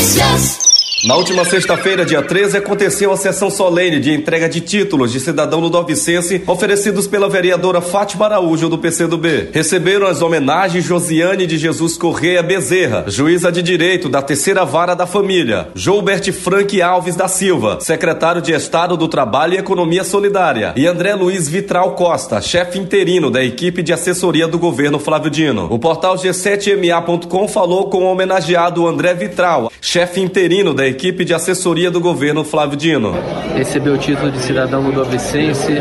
[0.00, 0.59] Noticias.
[1.02, 5.58] Na última sexta-feira, dia 13, aconteceu a sessão solene de entrega de títulos de cidadão
[5.58, 9.48] ludovicense oferecidos pela vereadora Fátima Araújo do PCdoB.
[9.50, 15.06] Receberam as homenagens Josiane de Jesus Correia Bezerra, juíza de direito da terceira vara da
[15.06, 20.86] família, Joubert Frank Alves da Silva, secretário de Estado do Trabalho e Economia Solidária, e
[20.86, 25.66] André Luiz Vitral Costa, chefe interino da equipe de assessoria do governo Flávio Dino.
[25.70, 31.90] O portal G7MA.com falou com o homenageado André Vitral, chefe interino da equipe de assessoria
[31.90, 33.14] do governo Flávio Dino.
[33.56, 35.72] Recebeu o título de cidadão ludovicense,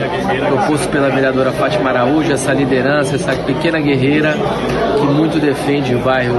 [0.48, 4.35] proposto pela vereadora Fátima Araújo, essa liderança, essa pequena guerreira
[4.99, 6.38] que muito defende o bairro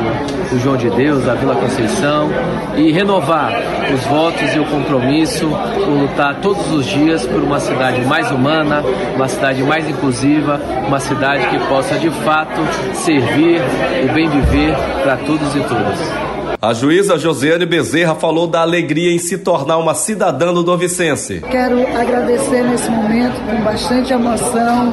[0.50, 2.30] do João de Deus, a Vila Conceição,
[2.76, 3.52] e renovar
[3.92, 8.82] os votos e o compromisso por lutar todos os dias por uma cidade mais humana,
[9.14, 12.60] uma cidade mais inclusiva, uma cidade que possa de fato
[12.94, 13.60] servir
[14.08, 16.29] o bem viver para todos e todas.
[16.62, 21.40] A juíza Josiane Bezerra falou da alegria em se tornar uma cidadã do Dovicense.
[21.50, 24.92] Quero agradecer nesse momento, com bastante emoção,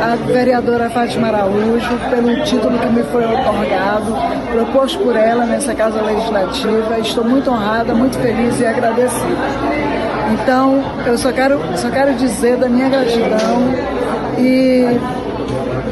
[0.00, 4.16] a vereadora Fátima Araújo pelo título que me foi otorgado,
[4.50, 6.98] proposto por ela nessa Casa Legislativa.
[6.98, 9.44] Estou muito honrada, muito feliz e agradecida.
[10.32, 13.74] Então, eu só quero, só quero dizer da minha gratidão
[14.38, 14.98] e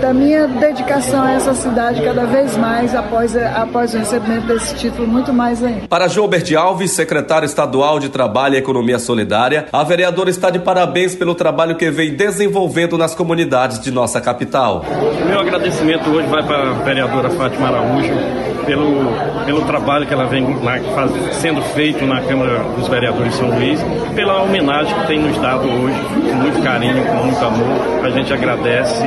[0.02, 5.06] da minha dedicação a essa cidade cada vez mais após, após o recebimento desse título,
[5.06, 5.86] muito mais ainda.
[5.86, 11.14] Para Gilbert Alves, secretário estadual de Trabalho e Economia Solidária, a vereadora está de parabéns
[11.14, 14.84] pelo trabalho que vem desenvolvendo nas comunidades de nossa capital.
[15.24, 19.12] Meu agradecimento hoje vai para a vereadora Fátima Araújo pelo,
[19.44, 23.48] pelo trabalho que ela vem na, faz, sendo feito na Câmara dos Vereadores de São
[23.48, 23.80] Luís,
[24.14, 28.04] pela homenagem que tem nos dado hoje, com muito carinho, com muito amor.
[28.04, 29.04] A gente agradece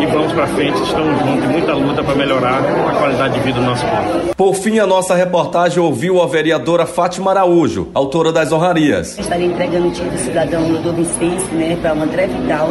[0.00, 3.60] e vamos para frente, estamos juntos em muita luta para melhorar a qualidade de vida
[3.60, 4.34] do nosso povo.
[4.36, 9.18] Por fim, a nossa reportagem ouviu a vereadora Fátima Araújo, autora das honrarias.
[9.18, 12.68] Estarei entregando o título de cidadão do Vicente, né, para o André Vidal,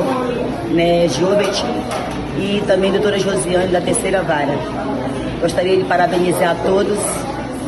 [0.72, 1.64] né, Jovet
[2.40, 4.97] e também a doutora Josiane da terceira vara.
[5.42, 6.98] Gostaria de parabenizar a todos,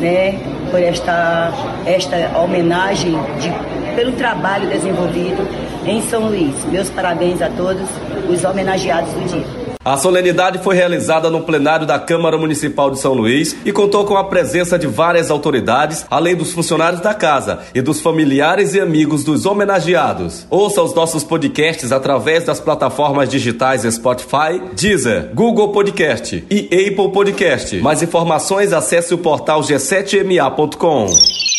[0.00, 0.38] né,
[0.70, 1.52] por esta,
[1.86, 5.46] esta homenagem de, pelo trabalho desenvolvido
[5.86, 6.54] em São Luís.
[6.66, 7.88] Meus parabéns a todos
[8.28, 9.59] os homenageados do dia.
[9.82, 14.14] A solenidade foi realizada no plenário da Câmara Municipal de São Luís e contou com
[14.14, 19.24] a presença de várias autoridades, além dos funcionários da casa e dos familiares e amigos
[19.24, 20.46] dos homenageados.
[20.50, 27.78] Ouça os nossos podcasts através das plataformas digitais Spotify, Deezer, Google Podcast e Apple Podcast.
[27.78, 31.49] Mais informações acesse o portal g7ma.com.